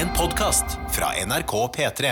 [0.00, 2.10] En podkast fra NRK P3.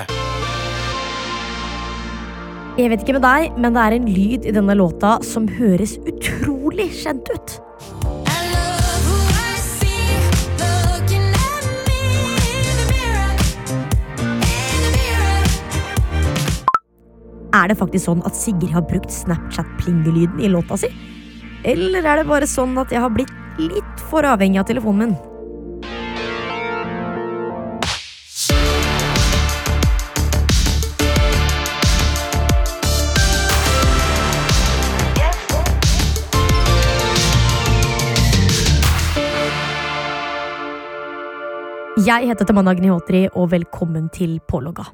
[2.77, 5.95] Jeg vet ikke med deg, men det er en lyd i denne låta som høres
[6.03, 7.55] utrolig kjent ut.
[17.57, 20.93] Er det faktisk sånn at Sigrid har brukt Snapchat-plingelyden i låta si?
[21.65, 25.28] Eller er det bare sånn at jeg har blitt litt for avhengig av telefonen min?
[42.09, 44.87] Jeg heter Tamanna Gnihotri, og velkommen til Pålogga.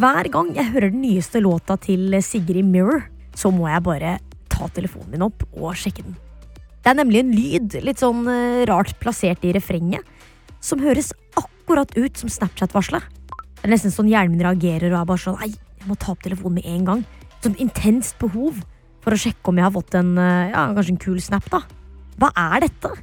[0.00, 3.02] Hver gang jeg hører den nyeste låta til Sigrid Mirror,
[3.36, 4.14] så må jeg bare
[4.48, 6.16] ta telefonen min opp og sjekke den.
[6.80, 10.08] Det er nemlig en lyd, litt sånn eh, rart plassert i refrenget,
[10.64, 13.04] som høres akkurat ut som Snapchat-varselet.
[13.04, 16.14] Det er nesten sånn hjernen min reagerer og er bare sånn Nei, jeg må ta
[16.14, 17.06] opp telefonen med en gang.
[17.44, 18.64] Sånn intenst behov
[19.04, 21.66] for å sjekke om jeg har fått en, eh, ja, kanskje en kul snap, da.
[22.16, 22.96] Hva er dette?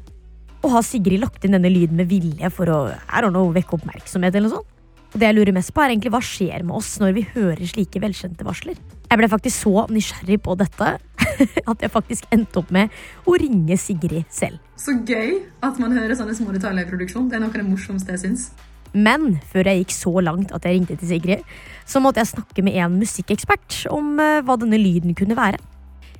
[0.63, 3.77] Og har Sigrid lagt inn denne lyden med vilje for å I don't know, vekke
[3.77, 4.35] oppmerksomhet?
[4.35, 4.73] eller noe sånt?
[5.13, 7.63] Og det jeg lurer mest på er egentlig Hva skjer med oss når vi hører
[7.69, 8.79] slike velkjente varsler?
[9.07, 10.89] Jeg ble faktisk så nysgjerrig på dette
[11.71, 12.91] at jeg faktisk endte opp med
[13.27, 14.59] å ringe Sigrid selv.
[14.79, 17.29] Så gøy at man hører sånne små detaljer i produksjon.
[17.31, 18.49] Det er noe av det morsomste jeg syns.
[18.97, 21.55] Men før jeg gikk så langt at jeg ringte til Sigrid,
[21.87, 25.61] så måtte jeg snakke med en musikkekspert om eh, hva denne lyden kunne være.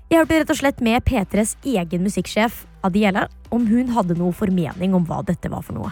[0.07, 4.93] Jeg hørte rett og slett med P3s egen musikksjef Adiela om hun hadde noe formening
[4.95, 5.89] om hva dette var for noe.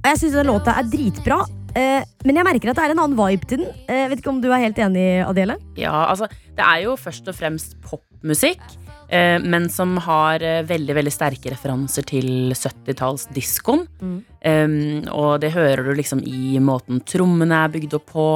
[0.00, 1.36] Jeg syns den låta er dritbra,
[1.78, 3.70] eh, men jeg merker at det er en annen vibe til den.
[3.86, 5.54] Jeg vet ikke om du er helt enig, Adiela?
[5.78, 6.26] Ja, altså,
[6.58, 8.64] det er jo først og fremst popmusikk,
[9.06, 13.86] eh, men som har eh, veldig veldig sterke referanser til 70-tallsdiskoen.
[14.02, 14.18] Mm.
[14.40, 14.74] Um,
[15.14, 18.26] og det hører du liksom i måten trommene er bygd opp på,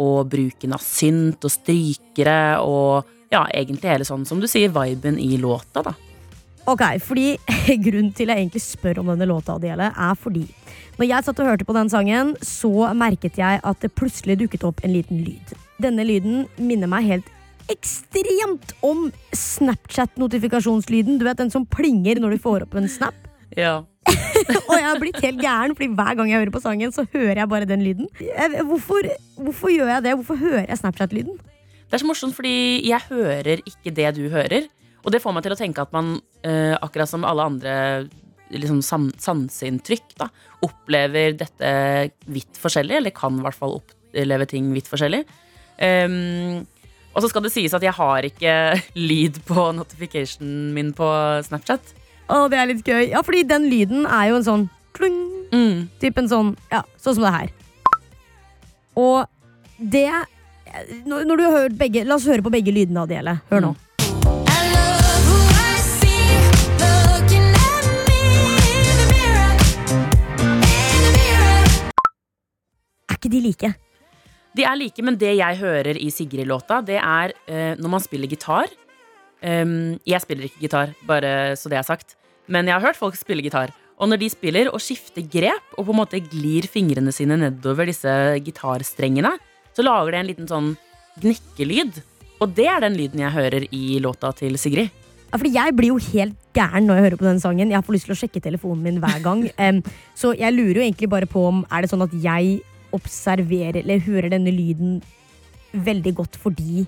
[0.00, 5.18] og bruken av synt og strykere, og ja, egentlig hele sånn, som du sier, viben
[5.20, 5.94] i låta, da.
[6.70, 7.34] Ok, fordi
[7.84, 10.46] Grunnen til jeg egentlig spør om denne låta, Adele, er fordi
[10.96, 14.64] når jeg satt og hørte på den sangen, så merket jeg at det plutselig dukket
[14.66, 15.54] opp en liten lyd.
[15.82, 17.32] Denne lyden minner meg helt
[17.72, 21.18] ekstremt om Snapchat-notifikasjonslyden.
[21.18, 23.16] Du vet den som plinger når du får opp en snap.
[23.58, 23.82] Ja.
[24.68, 27.40] Og jeg har blitt helt gæren, fordi hver gang jeg hører på sangen, så hører
[27.42, 28.08] jeg bare den lyden.
[28.20, 29.06] Jeg- Hvorfor,
[29.40, 30.14] hvorfor gjør jeg det?
[30.20, 31.38] Hvorfor hører jeg Snapchat-lyden?
[31.84, 32.54] Det er så morsomt, fordi
[32.88, 34.66] jeg hører ikke det du hører.
[35.04, 37.74] Og det får meg til å tenke at man, eh, akkurat som alle andre
[38.54, 40.28] liksom san sanseinntrykk, da,
[40.64, 41.70] opplever dette
[42.30, 45.24] vidt forskjellig, eller kan i hvert fall oppleve ting vidt forskjellig.
[45.82, 46.62] Um,
[47.14, 48.54] og så skal det sies at jeg har ikke
[49.10, 51.08] lyd på notificationen min på
[51.46, 51.94] Snapchat.
[52.24, 53.10] Å, det er litt gøy.
[53.12, 55.18] Ja, fordi den lyden er jo en sånn klung.
[55.52, 55.88] Mm.
[56.00, 57.50] Typ en sånn, ja, sånn som det her.
[58.96, 59.26] Og
[59.78, 60.08] det
[61.04, 63.36] når, når du har hørt begge, La oss høre på begge lydene av Dele.
[63.50, 63.72] Hør nå.
[63.74, 63.84] Mirror.
[73.10, 73.74] Er ikke de like?
[74.54, 78.30] De er like, men det jeg hører i Sigrid-låta, det er eh, når man spiller
[78.30, 78.70] gitar.
[79.44, 82.16] Um, jeg spiller ikke gitar, bare så det er sagt.
[82.48, 83.72] Men jeg har hørt folk spille gitar.
[84.00, 87.86] Og når de spiller og skifter grep og på en måte glir fingrene sine nedover
[87.86, 88.10] disse
[88.42, 89.36] gitarstrengene,
[89.74, 90.72] så lager det en liten sånn
[91.22, 92.00] gnikkelyd.
[92.42, 94.90] Og det er den lyden jeg hører i låta til Sigrid.
[95.30, 97.70] Ja, fordi Jeg blir jo helt gæren når jeg hører på den sangen.
[97.70, 99.48] Jeg får lyst til å sjekke telefonen min hver gang.
[99.64, 99.82] Um,
[100.14, 102.60] så jeg lurer jo egentlig bare på om Er det sånn at jeg
[102.94, 105.00] observerer eller hører denne lyden
[105.74, 106.84] veldig godt fordi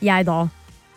[0.00, 0.46] jeg da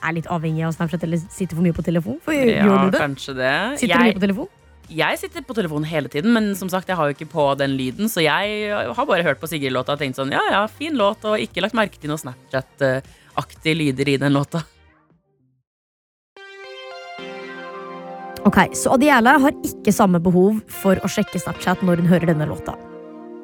[0.05, 2.21] er litt avhengig av Snapchat eller sitter for mye på telefon?
[2.25, 3.01] For gjør du det?
[3.01, 3.55] kanskje det.
[3.81, 4.53] Sitter du mye på telefon?
[4.91, 7.73] jeg sitter på telefonen hele tiden, men som sagt, jeg har jo ikke på den
[7.77, 11.25] lyden, så jeg har bare hørt på Sigrid-låta og tenkt sånn, ja ja, fin låt,
[11.25, 14.61] og ikke lagt merke til noe Snapchat-aktige lyder i den låta.
[18.45, 22.45] Ok, Så Adiela har ikke samme behov for å sjekke Snapchat når hun hører denne
[22.45, 22.75] låta.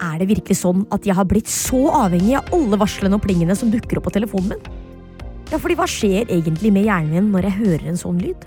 [0.01, 3.57] Er det virkelig sånn at jeg har blitt så avhengig av alle varslene og plingene
[3.57, 4.80] som dukker opp på telefonen min?
[5.51, 8.45] Ja, fordi hva skjer egentlig med hjernen min når jeg hører en sånn lyd?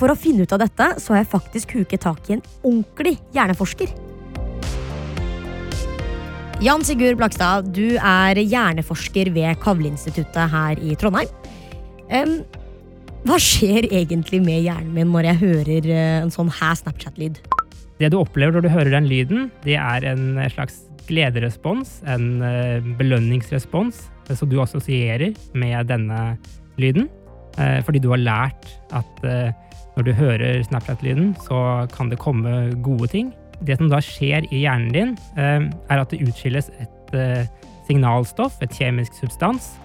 [0.00, 3.12] For å finne ut av dette, så har jeg faktisk huket tak i en ordentlig
[3.36, 3.92] hjerneforsker.
[6.64, 11.30] Jan Sigurd Blakstad, du er hjerneforsker ved Kavleinstituttet her i Trondheim.
[12.10, 12.40] Um,
[13.28, 17.38] hva skjer egentlig med hjernen min når jeg hører eh, en sånn her Snapchat-lyd?
[18.02, 22.82] Det du opplever når du hører den lyden, det er en slags glederespons, en eh,
[22.98, 26.36] belønningsrespons, som du assosierer med denne
[26.80, 27.08] lyden.
[27.58, 29.52] Eh, Fordi du har lært at eh,
[29.94, 33.28] Når du hører Snapchat-lyden, så kan det komme gode ting.
[33.62, 37.46] Det som da skjer i hjernen din, eh, er at det utskilles et eh,
[37.86, 39.76] signalstoff, et kjemisk substans,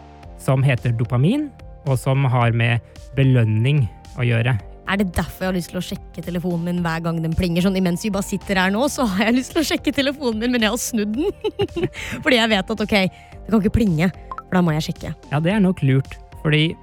[0.41, 1.51] som heter dopamin,
[1.85, 2.81] og som har med
[3.13, 3.83] belønning
[4.17, 4.55] å gjøre.
[4.89, 7.61] Er det derfor jeg har lyst til å sjekke telefonen min hver gang den plinger?
[7.61, 10.41] Sånn, imens vi bare sitter her nå, så har jeg lyst til å sjekke telefonen
[10.41, 11.29] min, men jeg har snudd den.
[12.23, 12.95] Fordi jeg vet at ok,
[13.35, 14.09] det kan ikke plinge,
[14.49, 15.13] for da må jeg sjekke.
[15.31, 16.73] Ja, det er nok lurt, fordi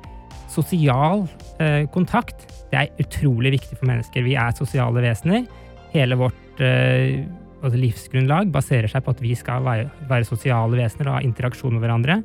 [0.52, 1.26] sosial
[1.60, 4.24] eh, kontakt det er utrolig viktig for mennesker.
[4.26, 5.44] Vi er sosiale vesener.
[5.92, 7.22] Hele vårt eh,
[7.62, 11.76] altså livsgrunnlag baserer seg på at vi skal være, være sosiale vesener og ha interaksjon
[11.76, 12.20] med hverandre.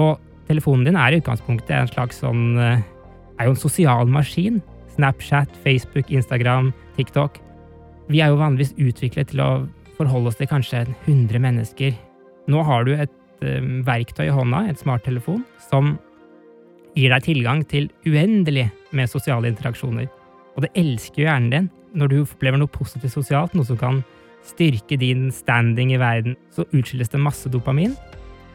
[0.00, 2.84] Og telefonen din er i utgangspunktet en slags sånn eh,
[3.38, 4.60] er jo en sosial maskin.
[4.94, 7.40] Snapchat, Facebook, Instagram, TikTok.
[8.12, 9.50] Vi er jo vanligvis utviklet til å
[9.98, 11.94] forholde oss til kanskje 100 mennesker.
[12.50, 15.96] Nå har du et verktøy i hånda, et smarttelefon, som
[16.94, 20.06] gir deg tilgang til uendelig med sosiale interaksjoner.
[20.54, 24.00] Og det elsker jo hjernen din når du opplever noe positivt sosialt, noe som kan
[24.44, 26.36] styrke din standing i verden.
[26.54, 27.94] Så utskilles det masse dopamin,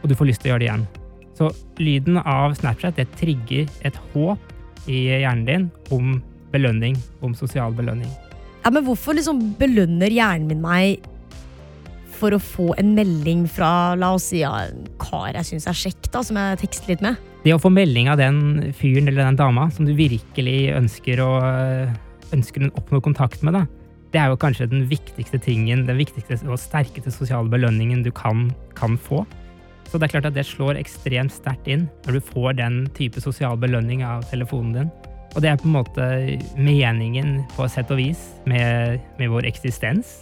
[0.00, 0.88] og du får lyst til å gjøre det igjen.
[1.36, 6.18] Så lyden av Snapchat det trigger et håp i hjernen din om
[6.52, 8.10] belønning, om sosial belønning.
[8.60, 11.06] Ja, men hvorfor liksom belønner hjernen min meg
[12.20, 15.80] for å få en melding fra, la oss si, ja, en kar jeg syns er
[15.80, 17.18] kjekk, da, som jeg tekster litt med?
[17.44, 21.32] Det å få melding av den fyren eller den dama som du virkelig ønsker å
[22.34, 23.64] ønsker å oppnå kontakt med, da,
[24.14, 28.48] det er jo kanskje den viktigste tingen, den viktigste og sterkeste sosiale belønningen du kan,
[28.78, 29.24] kan få.
[29.90, 33.22] Så det er klart at det slår ekstremt sterkt inn når du får den type
[33.22, 34.90] sosial belønning av telefonen din.
[35.34, 36.06] Og det er på en måte
[36.58, 40.20] meningen, på et sett og vis, med, med vår eksistens.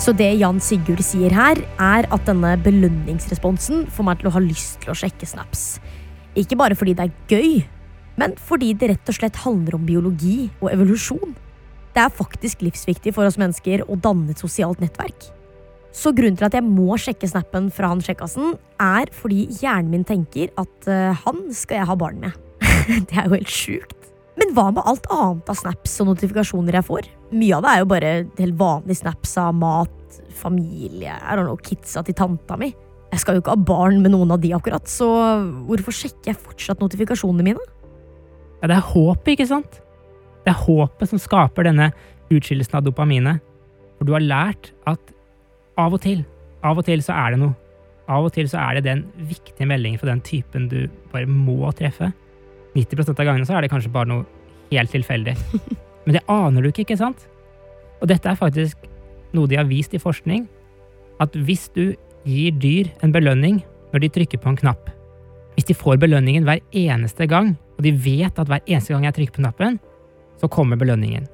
[0.00, 4.40] Så det Jan Sigurd sier her, er at denne belønningsresponsen får meg til å ha
[4.40, 5.74] lyst til å sjekke snaps.
[6.40, 7.58] Ikke bare fordi det er gøy,
[8.16, 11.36] men fordi det rett og slett handler om biologi og evolusjon.
[11.92, 15.28] Det er faktisk livsviktig for oss mennesker å danne et sosialt nettverk.
[15.92, 20.08] Så grunnen til at jeg må sjekke snappen fra han sjekkasen, er fordi hjernen min
[20.08, 22.40] tenker at eh, han skal jeg ha barn med.
[23.10, 23.99] det er jo helt sjukt.
[24.40, 27.08] Men hva med alt annet av snaps og notifikasjoner jeg får?
[27.36, 31.60] Mye av det er jo bare helt vanlige snaps av mat, familie, I don't know,
[31.60, 32.70] kidsa til tanta mi.
[33.10, 35.08] Jeg skal jo ikke ha barn med noen av de akkurat, så
[35.68, 37.68] hvorfor sjekker jeg fortsatt notifikasjonene mine?
[38.62, 39.80] Ja, det er håpet, ikke sant?
[40.44, 41.90] Det er håpet som skaper denne
[42.30, 43.42] utskillelsen av dopaminet.
[43.98, 45.12] For du har lært at
[45.80, 46.22] av og til,
[46.64, 47.56] av og til så er det noe.
[48.10, 51.68] Av og til så er det den viktige meldingen fra den typen du bare må
[51.76, 52.10] treffe.
[52.76, 54.26] 90% av gangene så er det kanskje bare noe
[54.70, 55.34] helt tilfeldig.
[56.06, 57.26] Men det aner du ikke, ikke sant?
[58.00, 58.88] Og dette er faktisk
[59.36, 60.46] noe de har vist i forskning,
[61.20, 61.92] at hvis du
[62.26, 63.60] gir dyr en belønning
[63.92, 64.88] når de trykker på en knapp,
[65.56, 69.16] hvis de får belønningen hver eneste gang, og de vet at hver eneste gang jeg
[69.18, 69.78] trykker på knappen,
[70.40, 71.26] så kommer belønningen.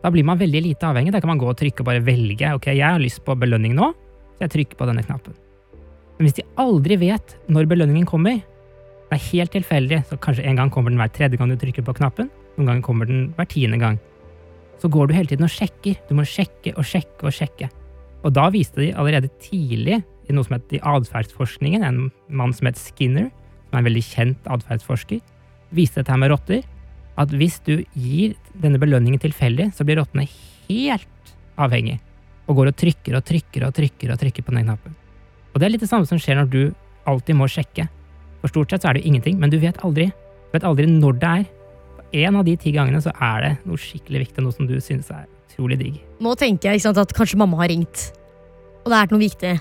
[0.00, 1.12] Da blir man veldig lite avhengig.
[1.12, 2.54] Da kan man gå og trykke og bare velge.
[2.56, 3.90] Ok, jeg har lyst på belønning nå,
[4.36, 5.34] så jeg trykker på denne knappen.
[6.16, 8.40] Men hvis de aldri vet når belønningen kommer,
[9.10, 11.82] det er helt tilfeldig, så kanskje en gang kommer den hver tredje gang du trykker
[11.82, 13.98] på knappen, noen ganger kommer den hver tiende gang.
[14.80, 15.98] Så går du hele tiden og sjekker.
[16.08, 17.68] Du må sjekke og sjekke og sjekke.
[18.24, 22.68] Og da viste de allerede tidlig i noe som heter i atferdsforskningen, en mann som
[22.70, 23.28] het Skinner,
[23.68, 25.20] som er en veldig kjent atferdsforsker,
[25.74, 26.62] viste dette her med rotter,
[27.20, 30.28] at hvis du gir denne belønningen tilfeldig, så blir rottene
[30.70, 31.98] helt avhengig,
[32.46, 34.94] og går og trykker og trykker og trykker og trykker på den knappen.
[35.50, 36.60] Og det er litt det samme som skjer når du
[37.10, 37.88] alltid må sjekke.
[38.40, 40.08] For stort sett så er det jo ingenting, men du vet aldri.
[40.50, 41.48] Du vet aldri når det er.
[42.26, 45.10] En av de ti gangene så er det noe skikkelig viktig, noe som du synes
[45.14, 45.28] er
[45.60, 45.98] utrolig digg.
[46.22, 48.10] Nå tenker jeg sant, at kanskje mamma har ringt,
[48.82, 49.52] og det er noe viktig.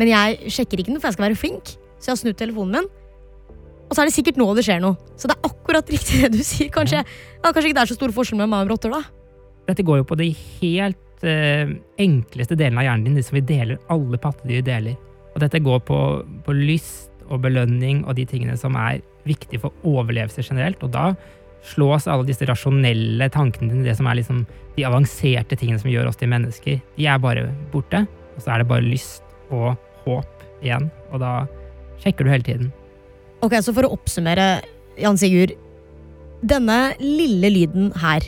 [0.00, 2.80] Men jeg sjekker ikke noe, for jeg skal være flink, så jeg har snudd telefonen
[2.80, 2.88] min.
[3.86, 4.98] Og så er det sikkert nå det skjer noe.
[5.14, 6.70] Så det er akkurat riktig det du sier.
[6.74, 9.04] Kanskje, ja, kanskje ikke det er så stor forskjell med meg og rotter, da.
[9.70, 13.44] Dette går jo på de helt uh, enkleste delene av hjernen din, de som vi
[13.46, 14.98] deler, alle pattedyr deler.
[15.34, 16.00] Og dette går på,
[16.46, 20.82] på lyst og belønning og de tingene som er viktige for overlevelse generelt.
[20.86, 21.10] Og da
[21.66, 24.44] slås alle disse rasjonelle tankene dine, det som er liksom
[24.76, 28.04] de avanserte tingene som gjør oss til mennesker, de er bare borte.
[28.36, 30.90] Og så er det bare lyst og håp igjen.
[31.10, 31.46] Og da
[32.02, 32.72] sjekker du hele tiden.
[33.44, 34.62] Ok, Så for å oppsummere,
[35.00, 35.52] Jan Sigurd.
[36.46, 38.24] Denne lille lyden her,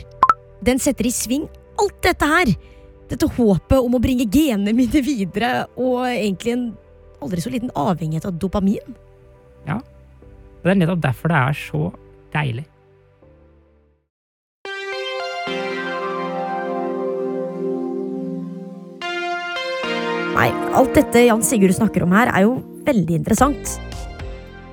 [0.65, 1.47] den setter i sving
[1.79, 2.51] alt dette her.
[3.09, 6.65] Dette håpet om å bringe genene mine videre, og egentlig en
[7.21, 8.97] aldri så liten avhengighet av dopamin.
[9.67, 11.81] Ja, Og det er nettopp derfor det er så
[12.33, 12.65] deilig.
[20.39, 23.79] Nei, alt dette Jan Sigurd snakker om her, er jo veldig interessant.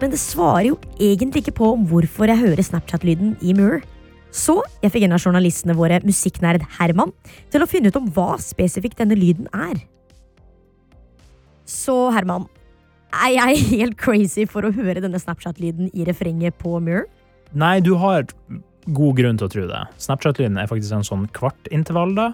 [0.01, 3.81] men det svarer jo egentlig ikke på om hvorfor jeg hører Snapchat-lyden i Mirror.
[4.29, 7.15] Så jeg fikk en av journalistene våre, musikknerd Herman,
[7.51, 9.81] til å finne ut om hva spesifikt denne lyden er.
[11.67, 12.47] Så Herman,
[13.15, 17.09] er jeg helt crazy for å høre denne Snapchat-lyden i refrenget på Mirror?
[17.57, 18.27] Nei, du har
[18.95, 19.83] god grunn til å tro det.
[20.03, 22.31] Snapchat-lyden er faktisk en sånn kvartintervall, da.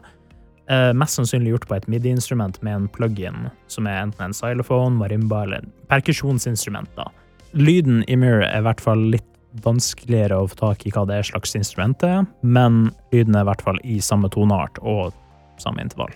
[0.70, 4.96] Eh, mest sannsynlig gjort på et midi-instrument med en plug-in, som er enten en xylophone,
[5.00, 6.92] marimba eller perkusjonsinstrument.
[6.96, 7.08] da.
[7.52, 9.28] Lyden i Mirror er i hvert fall litt
[9.64, 13.44] vanskeligere å få tak i hva det er slags instrument det er, men lyden er
[13.44, 15.12] i hvert fall i samme toneart og
[15.60, 16.14] samme intervall.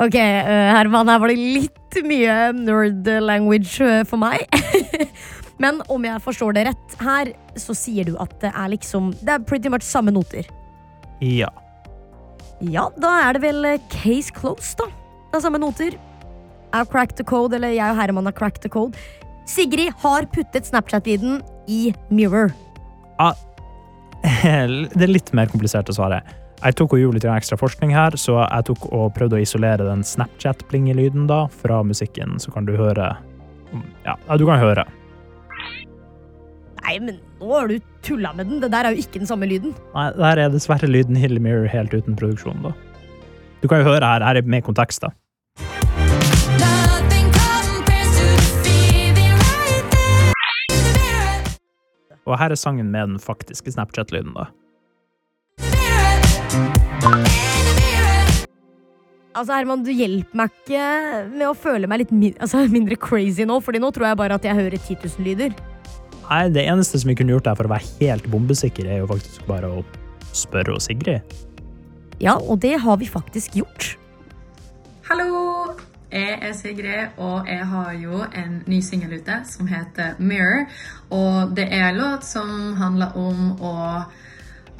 [0.00, 4.46] Ok, eh, Herman, her var det litt mye nerd language eh, for meg.
[5.60, 9.34] Men om jeg forstår det rett her, så sier du at det er liksom Det
[9.34, 10.48] er pretty much samme noter.
[11.20, 11.50] Ja.
[12.64, 14.88] Ja, da er det vel eh, case closed, da.
[15.28, 15.98] Det er samme noter.
[16.72, 18.96] I've cracked the code, eller jeg og Herman har cracked the code.
[19.44, 22.54] Sigrid har puttet Snapchat-lyden i Mirror.
[24.96, 26.22] Det er litt mer komplisert å svare.
[26.60, 29.86] Jeg tok og gjorde litt ekstra forskning her, så jeg tok og prøvde å isolere
[29.86, 33.14] den Snapchat-plingelyden da fra musikken, så kan du høre
[34.04, 34.84] Ja, ja, du kan høre.
[36.82, 38.60] Nei, men nå har du tulla med den.
[38.60, 39.72] Det der er jo ikke den samme lyden.
[39.94, 42.74] Nei, der er dessverre lyden Hill helt uten produksjon, da.
[43.62, 45.14] Du kan jo høre her, her er med kontekst, da.
[52.28, 54.50] Og her er sangen med den faktiske Snapchat-lyden, da.
[59.30, 60.86] Altså, Herman, du hjelper meg ikke
[61.30, 64.38] med å føle meg litt min altså, mindre crazy nå, Fordi nå tror jeg bare
[64.40, 65.54] at jeg hører 10 000 lyder.
[66.26, 69.08] Nei, det eneste som vi kunne gjort der for å være helt bombesikker, er jo
[69.10, 69.84] faktisk bare å
[70.34, 71.22] spørre Sigrid.
[72.22, 73.94] Ja, og det har vi faktisk gjort.
[75.06, 75.78] Hallo!
[76.10, 80.66] Jeg er Sigrid, og jeg har jo en ny singel ute som heter Mirror.
[81.14, 83.74] Og det er en låt som handler om å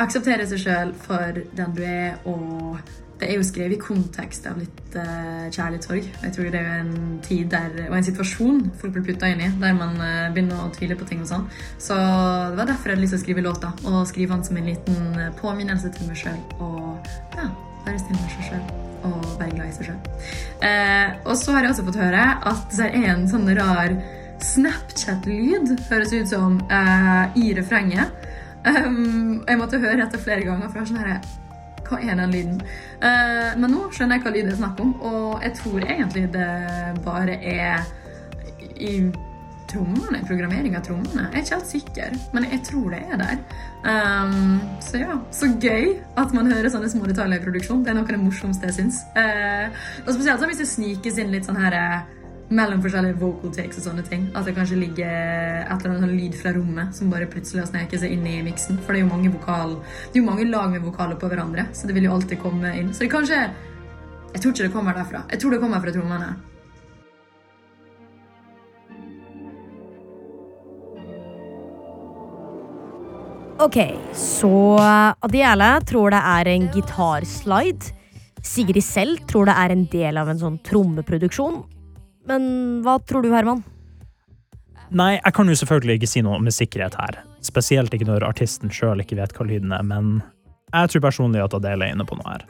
[0.00, 2.80] akseptere seg sjøl for den du er, og
[3.21, 6.07] det er jo skrevet i kontekst av litt uh, kjærlighetssorg.
[6.09, 9.28] Og Jeg tror det er jo en tid der, og en situasjon folk blir putta
[9.28, 11.49] inn i, der man uh, begynner å tvile på ting og sånn.
[11.76, 14.61] Så det var derfor jeg hadde lyst til å skrive låta, og skrive den som
[14.61, 16.40] en liten eh, påminnelse til meg sjøl.
[16.64, 17.50] Og ja,
[17.85, 20.00] være snill med seg sjøl og være glad i seg sjøl.
[20.69, 23.95] Eh, og så har jeg også fått høre at det er en sånn rar
[24.40, 28.30] Snapchat-lyd, høres ut som, eh, i refrenget.
[28.61, 32.35] Um, jeg måtte høre etter flere ganger, for jeg var sånn her Hva er den
[32.35, 32.61] lyden?
[33.00, 36.26] Uh, men nå skjønner jeg hva lyd det er snakk om, og jeg tror egentlig
[36.35, 36.50] det
[37.07, 37.88] bare er
[38.81, 38.95] i
[39.71, 41.29] trommene, programmering av trommene.
[41.31, 43.43] Jeg er ikke helt sikker, men jeg tror det er der.
[43.85, 47.85] Um, så ja, så gøy at man hører sånne små detaljer i produksjon.
[47.85, 49.02] Det er noe av det morsomste jeg syns.
[49.14, 49.71] Uh,
[50.07, 52.00] og spesielt sånn hvis det snikes inn litt sånn her eh,
[52.50, 54.26] mellom forskjellige vocal takes og sånne ting.
[54.35, 57.71] At det kanskje ligger et eller annet sånn lyd fra rommet som bare plutselig har
[57.71, 58.80] sneket seg inn i miksen.
[58.83, 61.69] For det er jo mange vokal Det er jo mange lag med vokaler på hverandre,
[61.73, 62.95] så det vil jo alltid komme inn.
[62.95, 63.49] Så det kanskje
[64.30, 65.25] Jeg tror ikke det kommer derfra.
[65.30, 66.37] Jeg tror det kommer fra trommene.
[73.61, 73.76] Ok,
[74.16, 74.78] så
[75.21, 77.90] Adiele tror det er en gitarslide.
[78.42, 81.59] Sigrid selv tror det er en del av en sånn trommeproduksjon.
[82.31, 82.45] Men
[82.87, 83.65] hva tror du, Herman?
[84.91, 87.21] Nei, jeg kan jo selvfølgelig ikke si noe med sikkerhet her.
[87.47, 90.19] Spesielt ikke når artisten sjøl ikke vet hva lyden er, men
[90.71, 92.47] jeg tror personlig at Adele er inne på noe her.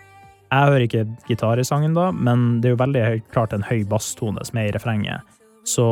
[0.50, 3.84] Jeg hører ikke gitar i sangen, da, men det er jo veldig klart en høy
[3.88, 5.36] basstone som er i refrenget.
[5.68, 5.86] Så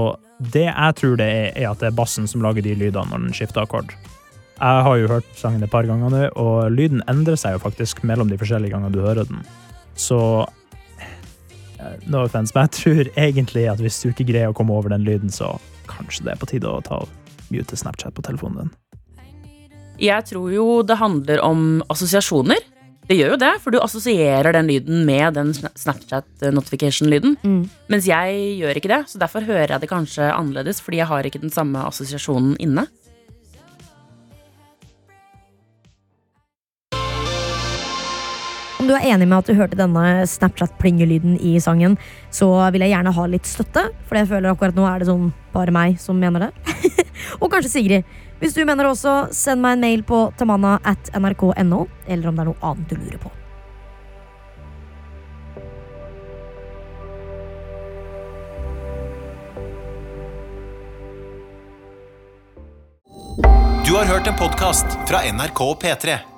[0.52, 3.28] det jeg tror det er, er at det er bassen som lager de lydene når
[3.28, 3.92] den skifter akkord.
[4.59, 8.02] Jeg har jo hørt sangen et par ganger nå, og lyden endrer seg jo faktisk
[8.09, 9.45] mellom de forskjellige gangene du hører den.
[9.95, 10.18] Så
[12.07, 15.07] No offense, men jeg tror egentlig at hvis du ikke greier å komme over den
[15.07, 15.57] lyden, så
[15.90, 17.02] kanskje det er på tide å ta
[17.52, 18.75] mute Snapchat på telefonen din.
[19.99, 22.61] Jeg tror jo det handler om assosiasjoner.
[23.09, 27.38] Det gjør jo det, for du assosierer den lyden med den Snapchat-notification-lyden.
[27.40, 27.62] Mm.
[27.88, 31.25] Mens jeg gjør ikke det, så derfor hører jeg det kanskje annerledes, fordi jeg har
[31.25, 32.85] ikke den samme assosiasjonen inne.
[38.88, 41.99] Du er enig med at du hørte denne Snapchat-plingelyden i sangen,
[42.33, 45.26] så vil jeg gjerne ha litt støtte, for jeg føler akkurat nå er det sånn
[45.52, 46.78] bare meg som mener det.
[47.42, 48.14] og kanskje Sigrid.
[48.40, 52.40] Hvis du mener det også, send meg en mail på tamanna at nrk.no, eller om
[52.40, 53.35] det er noe annet du lurer på.
[63.85, 66.38] Du har hørt en podkast fra NRK og P3.